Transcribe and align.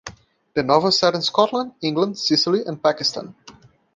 The 0.55 0.63
novel 0.63 0.89
is 0.89 0.97
set 0.99 1.13
in 1.13 1.21
Scotland, 1.21 1.73
England, 1.83 2.17
Sicily 2.17 2.63
and 2.65 2.81
Pakistan. 2.81 3.35